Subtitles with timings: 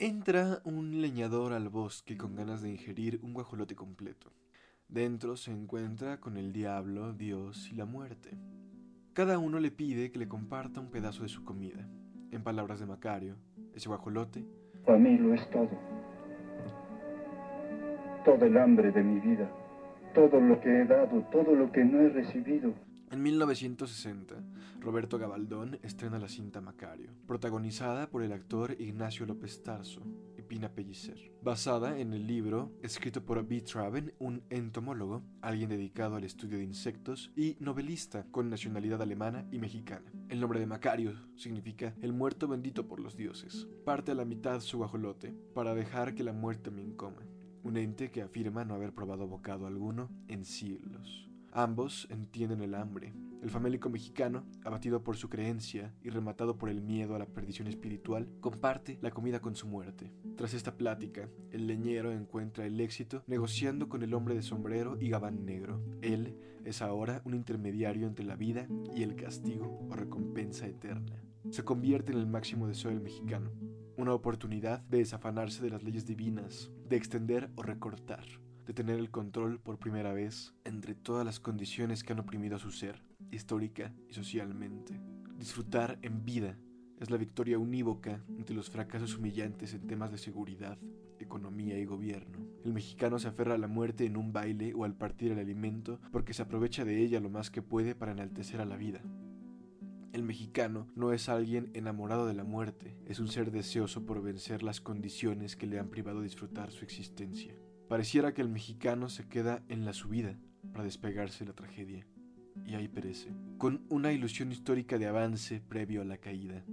[0.00, 4.30] Entra un leñador al bosque con ganas de ingerir un guajolote completo.
[4.86, 8.30] Dentro se encuentra con el diablo, Dios y la muerte.
[9.12, 11.88] Cada uno le pide que le comparta un pedazo de su comida.
[12.30, 13.38] En palabras de Macario,
[13.74, 14.44] ese guajolote
[14.86, 15.70] Para mí lo es todo.
[18.24, 19.50] Todo el hambre de mi vida.
[20.14, 22.72] Todo lo que he dado, todo lo que no he recibido.
[23.10, 24.34] En 1960,
[24.80, 30.02] Roberto Gabaldón estrena la cinta Macario, protagonizada por el actor Ignacio López Tarso
[30.36, 33.62] y Pina Pellicer, basada en el libro escrito por B.
[33.62, 39.58] Traven, un entomólogo, alguien dedicado al estudio de insectos y novelista con nacionalidad alemana y
[39.58, 40.12] mexicana.
[40.28, 43.68] El nombre de Macario significa el muerto bendito por los dioses.
[43.86, 47.22] Parte a la mitad su guajolote para dejar que la muerte también coma.
[47.62, 51.27] Un ente que afirma no haber probado bocado alguno en siglos.
[51.52, 53.14] Ambos entienden el hambre.
[53.42, 57.68] El famélico mexicano, abatido por su creencia y rematado por el miedo a la perdición
[57.68, 60.12] espiritual, comparte la comida con su muerte.
[60.36, 65.08] Tras esta plática, el leñero encuentra el éxito negociando con el hombre de sombrero y
[65.08, 65.80] gabán negro.
[66.02, 71.22] Él es ahora un intermediario entre la vida y el castigo o recompensa eterna.
[71.50, 73.52] Se convierte en el máximo deseo del mexicano,
[73.96, 78.26] una oportunidad de desafanarse de las leyes divinas, de extender o recortar
[78.68, 82.58] de tener el control por primera vez entre todas las condiciones que han oprimido a
[82.58, 85.00] su ser, histórica y socialmente.
[85.38, 86.58] Disfrutar en vida
[87.00, 90.76] es la victoria unívoca ante los fracasos humillantes en temas de seguridad,
[91.18, 92.40] economía y gobierno.
[92.62, 95.98] El mexicano se aferra a la muerte en un baile o al partir el alimento
[96.12, 99.00] porque se aprovecha de ella lo más que puede para enaltecer a la vida.
[100.12, 104.62] El mexicano no es alguien enamorado de la muerte, es un ser deseoso por vencer
[104.62, 107.54] las condiciones que le han privado de disfrutar su existencia.
[107.88, 110.38] Pareciera que el mexicano se queda en la subida
[110.72, 112.06] para despegarse de la tragedia,
[112.66, 116.64] y ahí perece, con una ilusión histórica de avance previo a la caída.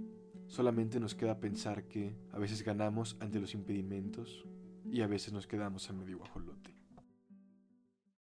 [0.46, 4.44] Solamente nos queda pensar que a veces ganamos ante los impedimentos
[4.84, 6.75] y a veces nos quedamos a medio guajolote.